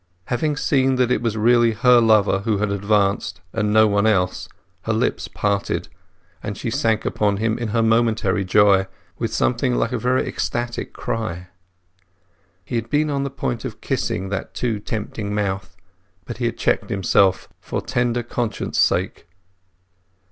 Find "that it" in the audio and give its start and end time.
0.95-1.21